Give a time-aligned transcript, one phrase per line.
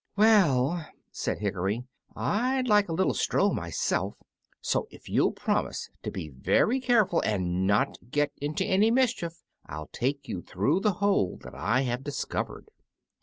[0.15, 1.83] "Well," said Hickory,
[2.15, 4.15] "I'd like a little stroll myself,
[4.59, 9.89] so if you'll promise to be very careful, and not get into any mischief, I'll
[9.93, 12.71] take you through the hole that I have discovered."